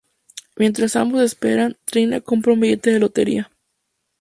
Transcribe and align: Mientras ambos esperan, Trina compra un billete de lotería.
Mientras 0.55 0.95
ambos 0.95 1.21
esperan, 1.21 1.77
Trina 1.85 2.21
compra 2.21 2.53
un 2.53 2.59
billete 2.61 2.89
de 2.91 2.99
lotería. 2.99 3.51